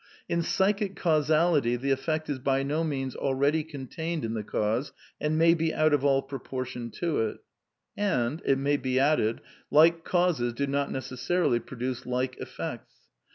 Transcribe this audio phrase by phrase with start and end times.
[0.27, 4.41] In psychic causality the effect is by no means al ^Y ready contained in the
[4.43, 7.37] cause and may be out of all pro portion to it.
[7.95, 12.95] And, it may be added, like causes do not necessarily produce like effects.